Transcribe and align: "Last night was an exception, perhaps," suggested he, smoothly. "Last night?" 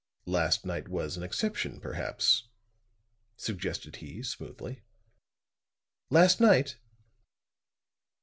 "Last 0.25 0.65
night 0.65 0.87
was 0.87 1.15
an 1.15 1.21
exception, 1.21 1.79
perhaps," 1.79 2.49
suggested 3.37 3.97
he, 3.97 4.23
smoothly. 4.23 4.81
"Last 6.09 6.41
night?" 6.41 6.79